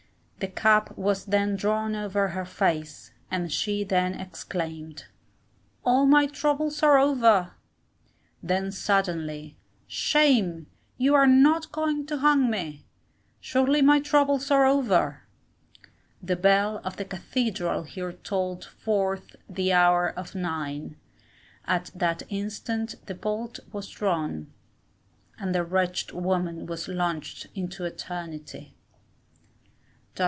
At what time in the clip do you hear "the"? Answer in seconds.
0.39-0.47, 3.83-4.19, 16.23-16.35, 16.97-17.05, 19.47-19.71, 23.05-23.13, 25.53-25.63